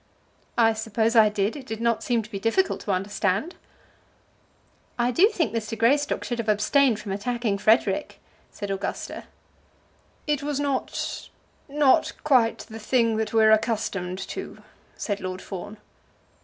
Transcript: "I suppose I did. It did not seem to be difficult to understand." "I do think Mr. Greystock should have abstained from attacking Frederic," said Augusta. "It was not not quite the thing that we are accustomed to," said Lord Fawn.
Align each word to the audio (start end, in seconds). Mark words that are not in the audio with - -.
"I 0.57 0.73
suppose 0.73 1.15
I 1.15 1.29
did. 1.29 1.55
It 1.55 1.67
did 1.67 1.79
not 1.79 2.01
seem 2.03 2.23
to 2.23 2.31
be 2.31 2.39
difficult 2.39 2.79
to 2.81 2.91
understand." 2.91 3.53
"I 4.97 5.11
do 5.11 5.29
think 5.29 5.53
Mr. 5.53 5.77
Greystock 5.77 6.23
should 6.23 6.39
have 6.39 6.49
abstained 6.49 6.99
from 6.99 7.11
attacking 7.11 7.59
Frederic," 7.59 8.19
said 8.49 8.71
Augusta. 8.71 9.25
"It 10.25 10.41
was 10.41 10.59
not 10.59 11.29
not 11.69 12.13
quite 12.23 12.65
the 12.67 12.79
thing 12.79 13.17
that 13.17 13.31
we 13.31 13.43
are 13.43 13.51
accustomed 13.51 14.17
to," 14.29 14.63
said 14.97 15.21
Lord 15.21 15.39
Fawn. 15.39 15.77